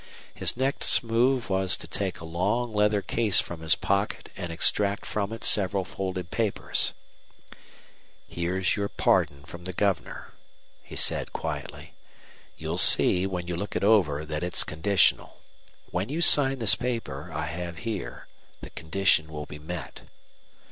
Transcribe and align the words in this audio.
His 0.33 0.57
next 0.57 1.03
move 1.03 1.47
was 1.47 1.77
to 1.77 1.85
take 1.85 2.19
a 2.19 2.25
long 2.25 2.73
leather 2.73 3.03
case 3.03 3.39
from 3.39 3.61
his 3.61 3.75
pocket 3.75 4.29
and 4.35 4.51
extract 4.51 5.05
from 5.05 5.31
it 5.31 5.43
several 5.43 5.85
folded 5.85 6.31
papers. 6.31 6.95
"Here's 8.27 8.75
your 8.75 8.89
pardon 8.89 9.43
from 9.45 9.65
the 9.65 9.73
Governor," 9.73 10.33
he 10.81 10.95
said, 10.95 11.33
quietly. 11.33 11.93
"You'll 12.57 12.79
see, 12.79 13.27
when 13.27 13.47
you 13.47 13.55
look 13.55 13.75
it 13.75 13.83
over, 13.83 14.25
that 14.25 14.41
it's 14.41 14.63
conditional. 14.63 15.37
When 15.91 16.09
you 16.09 16.19
sign 16.21 16.57
this 16.57 16.73
paper 16.73 17.29
I 17.31 17.45
have 17.45 17.77
here 17.85 18.25
the 18.61 18.71
condition 18.71 19.31
will 19.31 19.45
be 19.45 19.59
met." 19.59 20.01